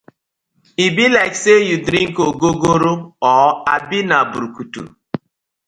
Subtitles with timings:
[0.85, 2.93] E bi like say yu dring ogogoro
[3.31, 4.81] or abi na brukutu.